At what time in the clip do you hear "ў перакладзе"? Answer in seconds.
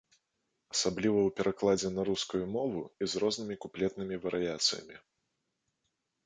1.23-1.91